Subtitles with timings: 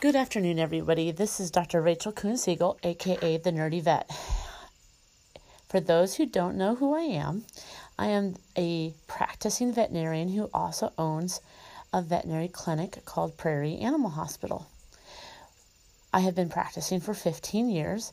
[0.00, 1.10] Good afternoon, everybody.
[1.10, 1.82] This is Dr.
[1.82, 4.08] Rachel Kuhn Siegel, aka the Nerdy Vet.
[5.68, 7.44] For those who don't know who I am,
[7.98, 11.40] I am a practicing veterinarian who also owns
[11.92, 14.68] a veterinary clinic called Prairie Animal Hospital.
[16.12, 18.12] I have been practicing for 15 years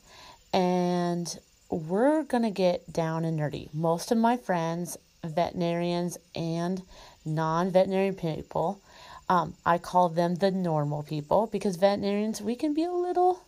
[0.52, 1.38] and
[1.70, 3.72] we're going to get down and nerdy.
[3.72, 6.82] Most of my friends, veterinarians and
[7.24, 8.82] non veterinary people,
[9.30, 13.44] um, I call them the normal people because veterinarians, we can be a little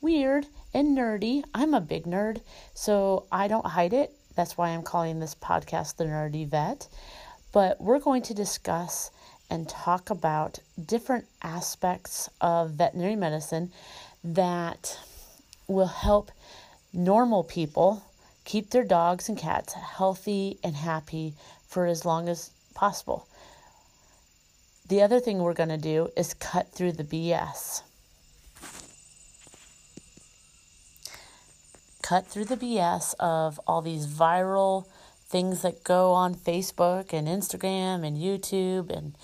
[0.00, 1.44] weird and nerdy.
[1.54, 2.40] I'm a big nerd,
[2.72, 4.10] so I don't hide it.
[4.36, 6.88] That's why I'm calling this podcast The Nerdy Vet.
[7.52, 9.10] But we're going to discuss
[9.50, 13.70] and talk about different aspects of veterinary medicine
[14.24, 14.98] that
[15.66, 16.30] will help
[16.94, 18.02] normal people
[18.46, 21.34] keep their dogs and cats healthy and happy
[21.66, 23.28] for as long as possible.
[24.88, 27.82] The other thing we're going to do is cut through the BS.
[32.02, 34.86] Cut through the BS of all these viral
[35.28, 39.14] things that go on Facebook and Instagram and YouTube and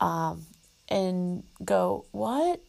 [0.00, 0.46] um,
[0.88, 2.60] and go, what?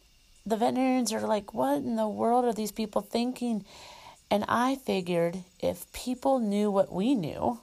[0.46, 3.64] The veterinarians are like, what in the world are these people thinking?
[4.30, 7.60] And I figured if people knew what we knew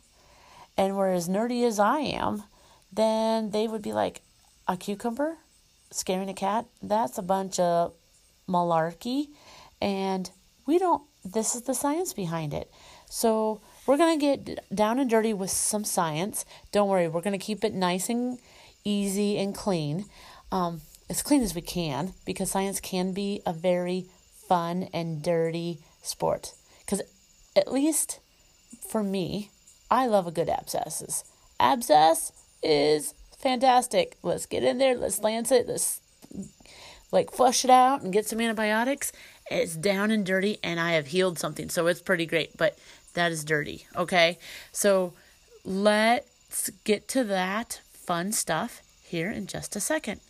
[0.78, 2.44] and were as nerdy as I am,
[2.92, 4.22] then they would be like,
[4.70, 5.38] a cucumber
[5.92, 7.94] scaring a cat, that's a bunch of
[8.48, 9.30] malarkey.
[9.82, 10.30] And
[10.66, 12.72] we don't, this is the science behind it.
[13.10, 16.46] So we're going to get down and dirty with some science.
[16.72, 18.38] Don't worry, we're going to keep it nice and
[18.86, 20.06] easy and clean.
[20.52, 24.06] Um, as clean as we can because science can be a very
[24.48, 26.54] fun and dirty sport.
[26.86, 27.02] Because
[27.56, 28.20] at least
[28.88, 29.50] for me,
[29.90, 31.24] I love a good abscesses.
[31.60, 32.32] Abscess
[32.62, 34.18] is fantastic.
[34.22, 34.96] Let's get in there.
[34.96, 35.68] Let's lance it.
[35.68, 36.02] Let's
[37.12, 39.12] like flush it out and get some antibiotics.
[39.50, 42.56] It's down and dirty, and I have healed something, so it's pretty great.
[42.56, 42.78] But
[43.14, 43.88] that is dirty.
[43.96, 44.38] Okay,
[44.72, 45.14] so
[45.66, 50.22] let's get to that fun stuff here in just a second.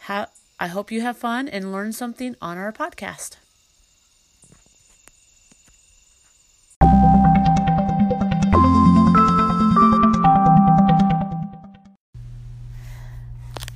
[0.00, 3.36] How I hope you have fun and learn something on our podcast.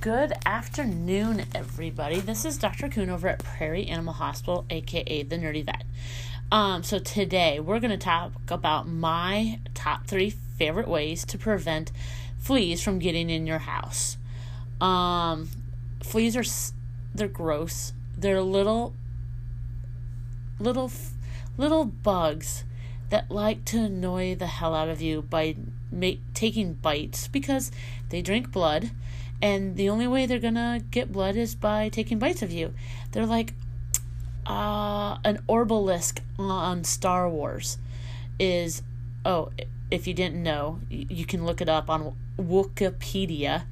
[0.06, 2.20] Good afternoon, everybody.
[2.20, 2.88] This is Dr.
[2.88, 5.82] Kuhn over at Prairie Animal Hospital, aka the Nerdy Vet.
[6.52, 11.90] Um, so today we're going to talk about my top three favorite ways to prevent
[12.38, 14.16] fleas from getting in your house.
[14.80, 15.48] Um,
[16.04, 16.44] fleas are
[17.12, 17.92] they're gross.
[18.16, 18.94] They're little,
[20.60, 20.92] little,
[21.58, 22.62] little bugs
[23.10, 25.56] that like to annoy the hell out of you by
[25.90, 27.72] make, taking bites because
[28.10, 28.92] they drink blood
[29.42, 32.74] and the only way they're gonna get blood is by taking bites of you.
[33.12, 33.54] They're like
[34.46, 37.78] uh, an orbalisk on Star Wars
[38.38, 38.82] is
[39.24, 39.50] oh
[39.90, 43.64] if you didn't know you can look it up on Wookieepedia.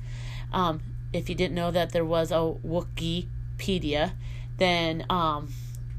[0.53, 0.81] Um,
[1.13, 4.13] if you didn't know that there was a Wookieepedia,
[4.59, 5.53] then um,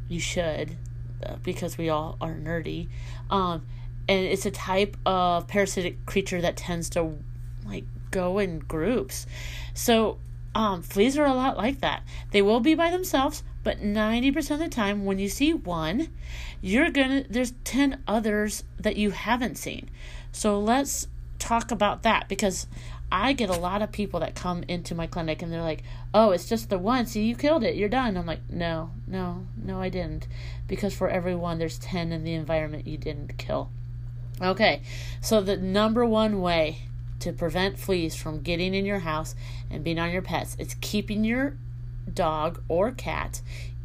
[0.08, 0.78] you should
[1.26, 2.88] uh, because we all are nerdy.
[3.30, 3.66] Um,
[4.08, 7.18] and it's a type of parasitic creature that tends to
[7.66, 9.28] like go in groups.
[9.74, 10.18] So,
[10.56, 12.04] um, fleas are a lot like that.
[12.32, 16.08] They will be by themselves, but 90% of the time when you see one,
[16.62, 19.90] you're going to there's 10 others that you haven't seen.
[20.32, 21.08] So, let's
[21.40, 22.68] talk about that because
[23.12, 25.84] I get a lot of people that come into my clinic and they're like,
[26.14, 27.06] "Oh, it's just the one.
[27.06, 27.76] See, you killed it.
[27.76, 30.28] You're done." I'm like, "No, no, no, I didn't."
[30.68, 33.70] Because for every one, there's 10 in the environment you didn't kill.
[34.42, 34.82] Okay.
[35.22, 36.88] So the number one way
[37.20, 39.36] to prevent fleas from getting in your house
[39.70, 40.56] and being on your pets.
[40.60, 41.58] It's keeping your
[42.12, 43.42] dog or cat,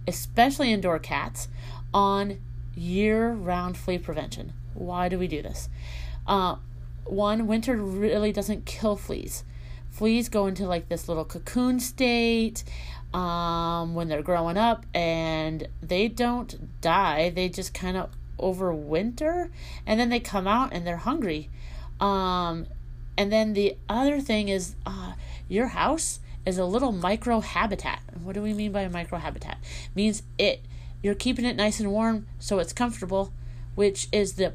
[0.07, 1.49] especially indoor cats,
[1.93, 2.39] on
[2.75, 4.53] year round flea prevention.
[4.75, 5.69] Why do we do this?
[6.27, 6.57] Uh,
[7.05, 9.45] one, winter really doesn't kill fleas.
[9.91, 12.63] Fleas go into like this little cocoon state
[13.13, 17.31] um, when they're growing up and they don't die.
[17.31, 19.51] They just kind of overwinter
[19.87, 21.51] and then they come out and they're hungry.
[22.01, 22.67] Um,
[23.21, 25.13] and then the other thing is uh,
[25.47, 28.01] your house is a little micro habitat.
[28.23, 29.59] What do we mean by a micro habitat?
[29.95, 30.65] Means it
[31.03, 33.31] you're keeping it nice and warm so it's comfortable,
[33.75, 34.55] which is the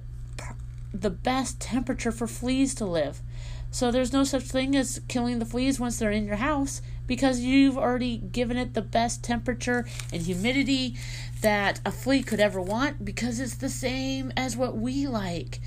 [0.92, 3.22] the best temperature for fleas to live.
[3.70, 7.42] So there's no such thing as killing the fleas once they're in your house because
[7.42, 10.96] you've already given it the best temperature and humidity
[11.42, 15.60] that a flea could ever want because it's the same as what we like.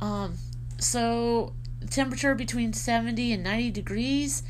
[0.00, 0.36] Um,
[0.78, 1.54] so
[1.90, 4.42] temperature between 70 and 90 degrees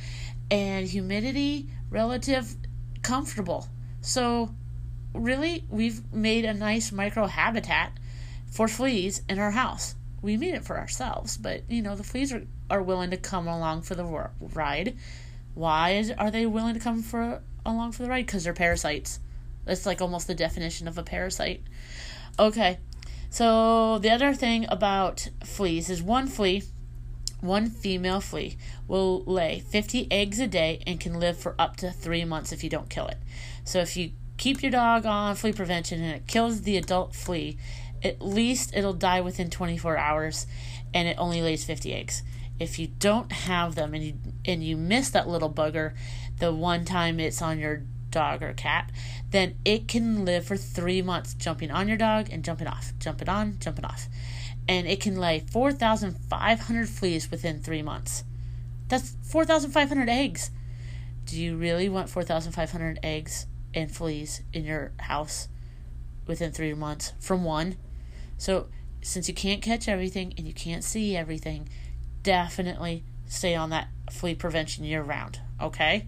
[0.50, 2.56] and humidity relative
[3.02, 3.68] comfortable.
[4.00, 4.54] So,
[5.14, 7.92] really, we've made a nice micro habitat
[8.50, 9.94] for fleas in our house.
[10.22, 13.46] We made it for ourselves, but you know, the fleas are, are willing to come
[13.46, 14.96] along for the ride.
[15.54, 18.26] Why is, are they willing to come for along for the ride?
[18.26, 19.20] Because they're parasites.
[19.64, 21.62] That's like almost the definition of a parasite.
[22.38, 22.78] Okay,
[23.30, 26.62] so the other thing about fleas is one flea,
[27.44, 28.56] one female flea,
[28.88, 32.64] will lay 50 eggs a day and can live for up to three months if
[32.64, 33.18] you don't kill it.
[33.64, 37.56] So if you keep your dog on flea prevention and it kills the adult flea,
[38.02, 40.46] at least it'll die within 24 hours
[40.92, 42.22] and it only lays 50 eggs.
[42.60, 44.14] If you don't have them and you
[44.44, 45.94] and you miss that little bugger
[46.38, 48.90] the one time it's on your dog or cat,
[49.30, 53.28] then it can live for 3 months jumping on your dog and jumping off, jumping
[53.28, 54.08] on, jumping off.
[54.68, 58.24] And it can lay 4,500 fleas within 3 months.
[58.88, 60.50] That's 4,500 eggs.
[61.26, 65.48] Do you really want 4,500 eggs and fleas in your house
[66.26, 67.76] within 3 months from one?
[68.38, 68.66] So,
[69.02, 71.68] since you can't catch everything and you can't see everything,
[72.22, 76.06] definitely stay on that flea prevention year round, okay?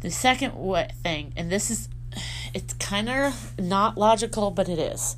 [0.00, 0.52] The second
[1.02, 1.88] thing, and this is
[2.54, 5.16] it's kind of not logical, but it is.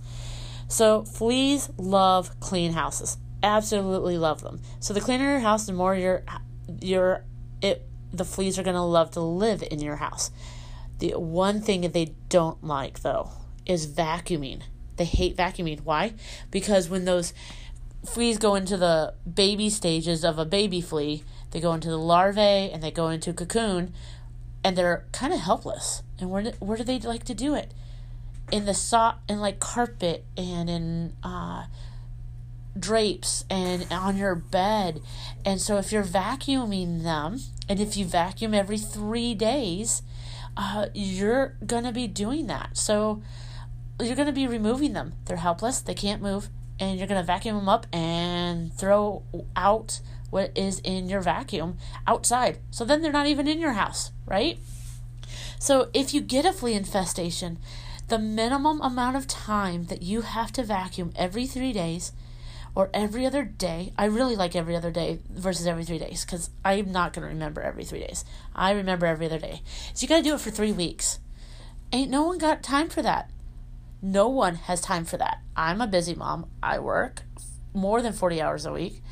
[0.74, 3.16] So, fleas love clean houses.
[3.44, 4.60] Absolutely love them.
[4.80, 6.24] So, the cleaner your house, the more your
[6.80, 7.24] your
[7.62, 10.32] it the fleas are going to love to live in your house.
[10.98, 13.30] The one thing that they don't like though
[13.64, 14.62] is vacuuming.
[14.96, 15.82] They hate vacuuming.
[15.82, 16.14] Why?
[16.50, 17.32] Because when those
[18.04, 21.22] fleas go into the baby stages of a baby flea,
[21.52, 23.94] they go into the larvae and they go into cocoon
[24.64, 26.02] and they're kind of helpless.
[26.18, 27.72] And where where do they like to do it?
[28.52, 31.66] In the soft in like carpet and in uh,
[32.78, 35.00] drapes and on your bed.
[35.44, 40.02] And so if you're vacuuming them, and if you vacuum every three days,
[40.56, 42.76] uh, you're gonna be doing that.
[42.76, 43.22] So
[44.00, 45.14] you're to be removing them.
[45.24, 46.48] They're helpless, they can't move,
[46.80, 49.22] and you're to vacuum them up and throw
[49.54, 50.00] out
[50.30, 52.58] what is in your vacuum outside.
[52.70, 54.58] So then they're not even in your house, right?
[55.58, 57.58] So if you get a flea infestation,
[58.08, 62.12] the minimum amount of time that you have to vacuum every three days
[62.74, 63.92] or every other day.
[63.96, 67.28] I really like every other day versus every three days because I'm not going to
[67.28, 68.24] remember every three days.
[68.54, 69.62] I remember every other day.
[69.94, 71.18] So you got to do it for three weeks.
[71.92, 73.30] Ain't no one got time for that.
[74.02, 75.40] No one has time for that.
[75.56, 76.46] I'm a busy mom.
[76.62, 77.22] I work
[77.72, 79.02] more than 40 hours a week,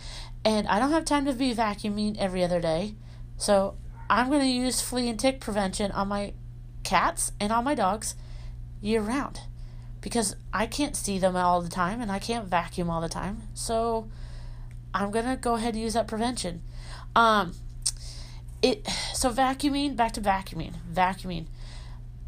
[0.44, 2.94] and I don't have time to be vacuuming every other day.
[3.38, 3.76] So
[4.10, 6.34] I'm going to use flea and tick prevention on my
[6.82, 8.14] cats and on my dogs
[8.82, 9.40] year round
[10.02, 13.42] because I can't see them all the time and I can't vacuum all the time.
[13.54, 14.10] So
[14.92, 16.62] I'm going to go ahead and use that prevention.
[17.16, 17.54] Um
[18.60, 20.74] it so vacuuming back to vacuuming.
[20.92, 21.46] Vacuuming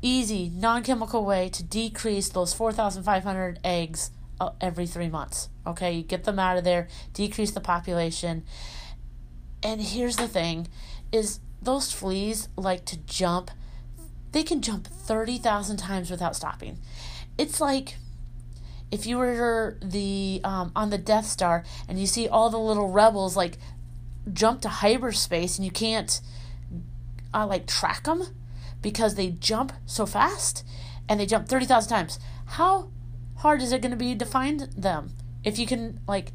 [0.04, 5.48] easy, non chemical way to decrease those 4,500 eggs uh, every three months.
[5.66, 8.44] Okay, you get them out of there, decrease the population.
[9.62, 10.68] And here's the thing
[11.10, 13.50] is those fleas like to jump.
[14.34, 16.80] They can jump 30,000 times without stopping.
[17.38, 17.98] It's like
[18.90, 22.90] if you were the um, on the Death Star and you see all the little
[22.90, 23.58] rebels like
[24.32, 26.20] jump to hyperspace and you can't
[27.32, 28.24] uh, like track them
[28.82, 30.66] because they jump so fast
[31.08, 32.18] and they jump 30,000 times.
[32.46, 32.90] How
[33.36, 35.12] hard is it going to be to find them?
[35.44, 36.32] If you can, like,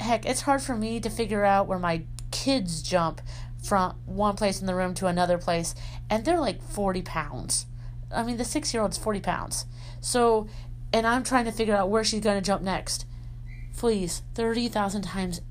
[0.00, 3.20] heck, it's hard for me to figure out where my kids jump
[3.68, 5.74] from one place in the room to another place,
[6.08, 7.66] and they're like 40 pounds.
[8.10, 9.66] I mean, the six year old's 40 pounds.
[10.00, 10.48] So,
[10.92, 13.04] and I'm trying to figure out where she's going to jump next.
[13.72, 15.42] Fleas 30,000 times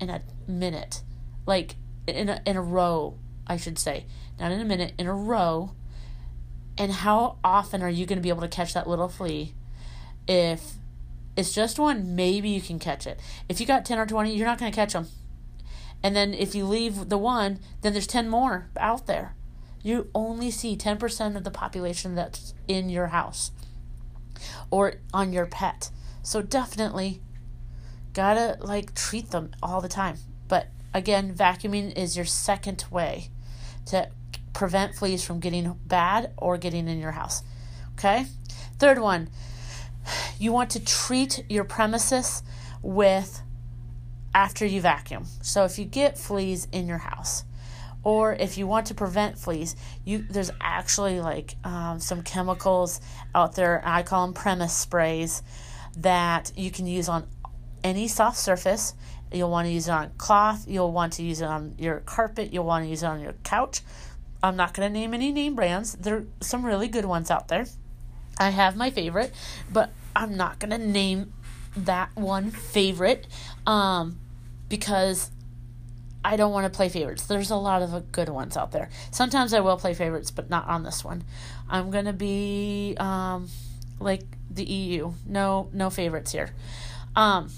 [0.00, 1.02] in a minute.
[1.46, 4.06] Like, in a, in a row, I should say
[4.38, 5.72] not in a minute, in a row.
[6.76, 9.54] And how often are you going to be able to catch that little flea?
[10.26, 10.74] If
[11.36, 13.20] it's just one, maybe you can catch it.
[13.48, 15.06] If you got 10 or 20, you're not going to catch them.
[16.04, 19.34] And then if you leave the one, then there's 10 more out there.
[19.82, 23.52] You only see 10% of the population that's in your house
[24.70, 25.90] or on your pet.
[26.22, 27.22] So definitely
[28.12, 30.18] gotta like treat them all the time.
[30.46, 33.30] But again, vacuuming is your second way
[33.86, 34.10] to
[34.52, 37.42] prevent fleas from getting bad or getting in your house.
[37.94, 38.26] Okay?
[38.78, 39.30] Third one,
[40.38, 42.42] you want to treat your premises
[42.82, 43.40] with
[44.34, 45.24] after you vacuum.
[45.42, 47.44] So if you get fleas in your house,
[48.02, 53.00] or if you want to prevent fleas, you there's actually like um, some chemicals
[53.34, 53.80] out there.
[53.84, 55.42] I call them premise sprays
[55.96, 57.26] that you can use on
[57.82, 58.94] any soft surface.
[59.32, 60.66] You'll want to use it on cloth.
[60.68, 62.52] You'll want to use it on your carpet.
[62.52, 63.80] You'll want to use it on your couch
[64.44, 65.94] I'm not going to name any name brands.
[65.94, 67.64] There are some really good ones out there.
[68.38, 69.32] I have my favorite,
[69.72, 71.32] but I'm not going to name
[71.78, 73.26] that one favorite
[73.66, 74.18] um,
[74.68, 75.30] because
[76.24, 77.26] I don't want to play favorites.
[77.26, 78.88] There's a lot of good ones out there.
[79.10, 81.22] Sometimes I will play favorites, but not on this one.
[81.68, 83.48] I'm gonna be um,
[84.00, 85.12] like the EU.
[85.26, 86.50] No, no favorites here.
[87.14, 87.50] Um,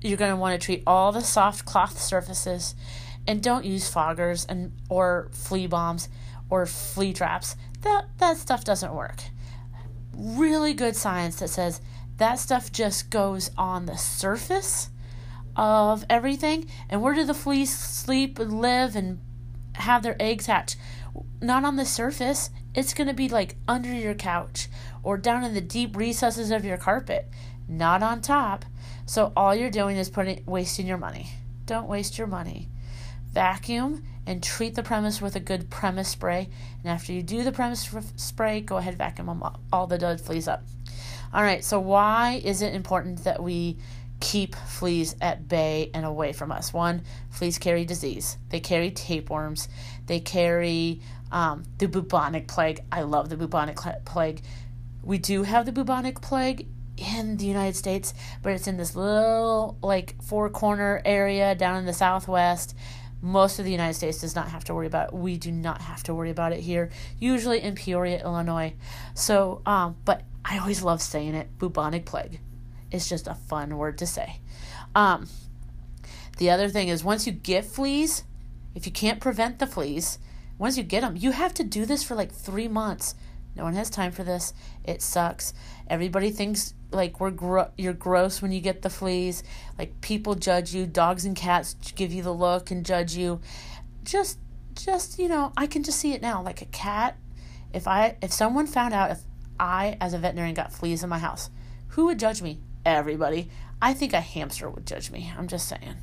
[0.00, 2.76] you're gonna want to treat all the soft cloth surfaces,
[3.26, 6.08] and don't use foggers and or flea bombs
[6.48, 7.56] or flea traps.
[7.82, 9.20] That that stuff doesn't work.
[10.14, 11.80] Really good science that says
[12.18, 14.90] that stuff just goes on the surface
[15.56, 16.70] of everything.
[16.88, 19.20] And where do the fleas sleep and live and
[19.74, 20.76] have their eggs hatch?
[21.40, 22.50] Not on the surface.
[22.74, 24.68] It's going to be like under your couch
[25.02, 27.28] or down in the deep recesses of your carpet,
[27.68, 28.64] not on top.
[29.06, 31.30] So all you're doing is putting wasting your money.
[31.66, 32.68] Don't waste your money.
[33.32, 36.48] Vacuum and treat the premise with a good premise spray.
[36.82, 39.42] And after you do the premise spray, go ahead vacuum
[39.72, 40.62] all the dead fleas up.
[41.32, 43.78] All right, so why is it important that we
[44.20, 46.72] keep fleas at bay and away from us.
[46.72, 48.36] One, fleas carry disease.
[48.50, 49.68] They carry tapeworms.
[50.06, 51.00] They carry
[51.32, 52.80] um, the bubonic plague.
[52.92, 54.42] I love the bubonic plague.
[55.02, 58.12] We do have the bubonic plague in the United States,
[58.42, 62.76] but it's in this little like four corner area down in the southwest.
[63.22, 65.14] Most of the United States does not have to worry about it.
[65.14, 68.74] We do not have to worry about it here, usually in Peoria, Illinois.
[69.14, 72.40] So, um, but I always love saying it bubonic plague
[72.90, 74.40] it's just a fun word to say.
[74.94, 75.28] Um,
[76.38, 78.24] the other thing is once you get fleas,
[78.74, 80.18] if you can't prevent the fleas,
[80.58, 83.14] once you get them, you have to do this for like three months.
[83.56, 84.52] No one has time for this.
[84.84, 85.52] It sucks.
[85.88, 89.42] Everybody thinks like we're gro- you're gross when you get the fleas.
[89.78, 90.86] Like people judge you.
[90.86, 93.40] Dogs and cats give you the look and judge you.
[94.04, 94.38] Just
[94.74, 96.42] just you know, I can just see it now.
[96.42, 97.16] Like a cat.
[97.72, 99.20] If I if someone found out if
[99.58, 101.50] I as a veterinarian got fleas in my house,
[101.88, 102.60] who would judge me?
[102.84, 103.48] Everybody.
[103.82, 105.32] I think a hamster would judge me.
[105.36, 105.96] I'm just saying.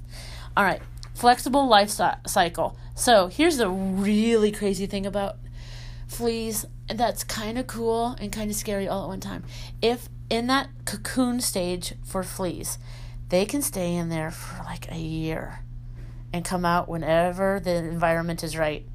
[0.56, 0.82] All right,
[1.14, 2.78] flexible life cycle.
[2.96, 5.38] So here's the really crazy thing about
[6.08, 9.44] fleas and that's kind of cool and kind of scary all at one time.
[9.82, 12.78] If in that cocoon stage for fleas,
[13.30, 15.60] they can stay in there for like a year
[16.32, 18.86] and come out whenever the environment is right.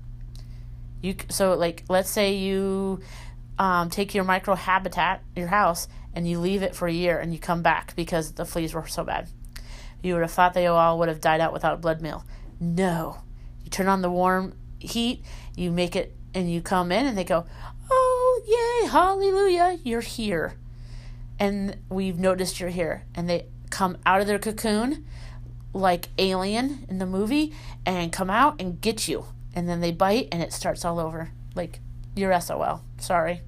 [1.03, 3.01] You so like let's say you
[3.59, 7.33] um, take your micro habitat, your house, and you leave it for a year and
[7.33, 9.29] you come back because the fleas were so bad.
[10.03, 12.25] You would have thought they all would have died out without blood meal.
[12.61, 13.19] No.
[13.65, 15.25] You turn on the warm heat,
[15.57, 17.47] you make it, and you come in and they go,
[17.91, 20.55] Oh, yay, hallelujah, you're here.
[21.39, 23.05] And we've noticed you're here.
[23.15, 25.07] And they come out of their cocoon
[25.73, 27.55] like Alien in the movie
[27.87, 29.27] and come out and get you.
[29.55, 31.31] And then they bite and it starts all over.
[31.55, 31.81] Like,
[32.15, 32.83] you're SOL.
[32.99, 33.41] Sorry.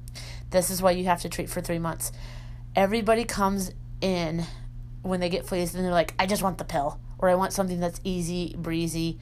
[0.50, 2.12] This is why you have to treat for three months
[2.76, 4.44] everybody comes in
[5.02, 7.52] when they get fleas and they're like, I just want the pill, or I want
[7.52, 9.18] something that's easy, breezy,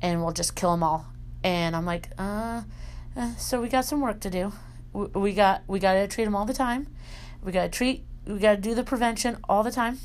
[0.00, 1.06] and we'll just kill them all.
[1.42, 2.62] And I'm like, uh,
[3.16, 4.52] uh so we got some work to do.
[4.92, 6.86] We got we got to treat them all the time.
[7.42, 8.04] We got to treat.
[8.26, 9.98] We got to do the prevention all the time,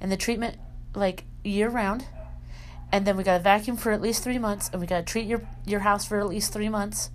[0.00, 0.58] and the treatment
[0.94, 2.06] like year round.
[2.92, 5.12] And then we got to vacuum for at least three months, and we got to
[5.12, 7.10] treat your your house for at least three months,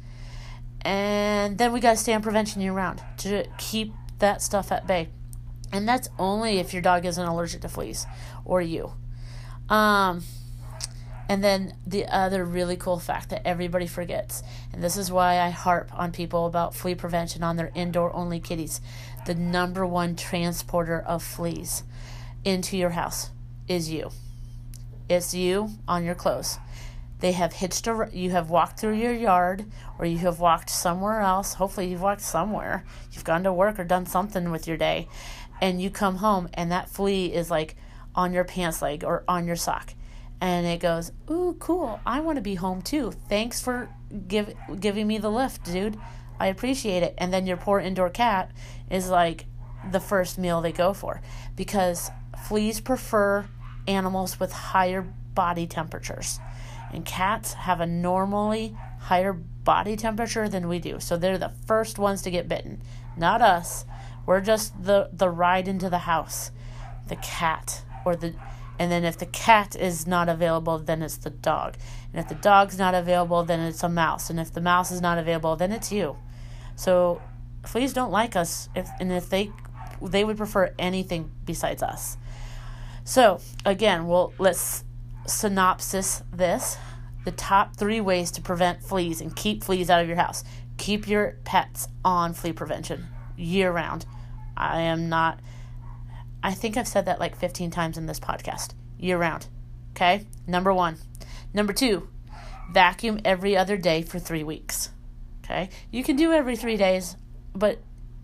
[0.82, 4.88] and then we got to stay on prevention year round to keep that stuff at
[4.88, 5.10] bay.
[5.72, 8.06] And that's only if your dog isn't allergic to fleas
[8.44, 8.94] or you.
[9.70, 10.24] Um,
[11.30, 15.50] and then the other really cool fact that everybody forgets, and this is why I
[15.50, 18.82] harp on people about flea prevention on their indoor only kitties.
[19.25, 21.84] The number one transporter of fleas
[22.44, 23.30] into your house
[23.68, 24.12] is you.
[25.08, 26.58] It's you on your clothes.
[27.22, 29.66] They have hitched a, you have walked through your yard
[30.00, 31.54] or you have walked somewhere else.
[31.54, 32.84] Hopefully, you've walked somewhere.
[33.12, 35.08] You've gone to work or done something with your day.
[35.62, 37.75] And you come home and that flea is like
[38.16, 39.94] on your pants leg or on your sock.
[40.42, 42.00] And it goes, Ooh, cool.
[42.08, 43.12] I want to be home too.
[43.30, 43.88] Thanks for
[44.28, 46.00] give, giving me the lift, dude.
[46.40, 47.13] I appreciate it.
[47.20, 48.51] And then your poor indoor cat
[48.90, 49.46] is like
[49.92, 51.22] the first meal they go for
[51.56, 52.10] because
[52.48, 53.46] fleas prefer
[53.88, 55.04] animals with higher
[55.36, 56.40] body temperatures
[56.93, 61.00] and cats have a normally higher body temperature than we do.
[61.00, 62.81] So they're the first ones to get bitten,
[63.17, 63.86] not us.
[64.25, 66.51] We're just the the ride into the house.
[67.07, 68.36] The cat or the
[68.79, 71.75] and then if the cat is not available, then it's the dog.
[72.12, 74.29] And if the dog's not available, then it's a mouse.
[74.29, 76.17] And if the mouse is not available, then it's you.
[76.75, 77.21] So
[77.65, 79.51] fleas don't like us if and if they
[80.01, 82.17] they would prefer anything besides us.
[83.03, 84.83] So again, well let's
[85.25, 86.78] synopsis this.
[87.24, 90.44] the top three ways to prevent fleas and keep fleas out of your house.
[90.78, 94.06] Keep your pets on flea prevention year round.
[94.58, 95.40] I am not,
[96.44, 99.48] I think I've said that like 15 times in this podcast, year round.
[99.92, 100.98] Okay, number one.
[101.54, 102.08] Number two,
[102.72, 104.90] vacuum every other day for three weeks.
[105.44, 107.18] Okay, you can do every three days,
[107.54, 107.80] but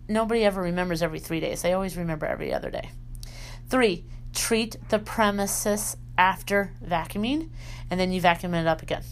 [0.08, 1.62] nobody ever remembers every three days.
[1.62, 2.90] They always remember every other day.
[3.68, 7.48] Three, treat the premises after vacuuming,
[7.90, 9.02] and then you vacuum it up again.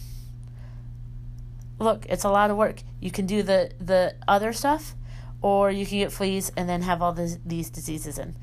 [1.79, 2.81] Look, it's a lot of work.
[2.99, 4.95] You can do the the other stuff,
[5.41, 8.35] or you can get fleas and then have all this, these diseases in.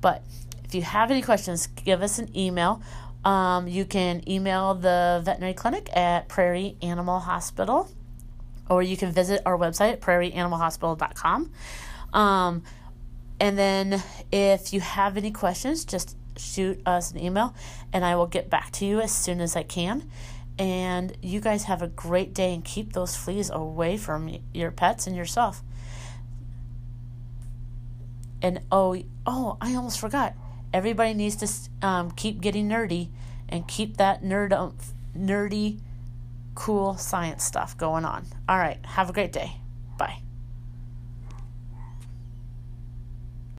[0.00, 0.24] But
[0.64, 2.82] if you have any questions, give us an email.
[3.24, 7.90] Um, you can email the veterinary clinic at Prairie Animal Hospital,
[8.68, 11.50] or you can visit our website at prairieanimalhospital.com.
[12.12, 12.62] Um,
[13.38, 17.54] and then if you have any questions, just shoot us an email
[17.92, 20.10] and I will get back to you as soon as I can.
[20.58, 25.06] And you guys have a great day and keep those fleas away from your pets
[25.06, 25.62] and yourself.
[28.42, 30.34] And oh, oh, I almost forgot.
[30.72, 33.08] Everybody needs to um, keep getting nerdy
[33.48, 34.76] and keep that nerd, um,
[35.16, 35.80] nerdy,
[36.54, 38.26] cool science stuff going on.
[38.48, 39.56] All right, have a great day.
[39.98, 40.22] Bye.